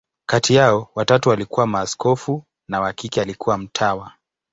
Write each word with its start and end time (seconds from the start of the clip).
Kati 0.25 0.55
yao, 0.55 0.87
watatu 0.95 1.29
walikuwa 1.29 1.67
maaskofu, 1.67 2.43
na 2.67 2.81
wa 2.81 2.93
kike 2.93 3.21
alikuwa 3.21 3.57
mtawa. 3.57 4.11